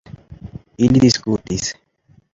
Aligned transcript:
Ili 0.87 1.03
diskutis. 1.05 1.71